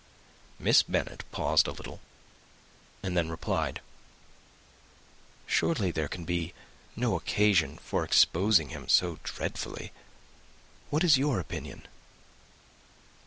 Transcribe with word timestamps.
Miss 0.57 0.81
Bennet 0.81 1.23
paused 1.31 1.67
a 1.67 1.71
little, 1.71 2.01
and 3.03 3.15
then 3.15 3.29
replied, 3.29 3.81
"Surely 5.45 5.91
there 5.91 6.07
can 6.07 6.25
be 6.25 6.55
no 6.95 7.15
occasion 7.15 7.77
for 7.77 8.03
exposing 8.03 8.69
him 8.69 8.87
so 8.87 9.19
dreadfully. 9.21 9.91
What 10.89 11.03
is 11.03 11.19
your 11.19 11.35
own 11.35 11.41
opinion?" 11.41 11.87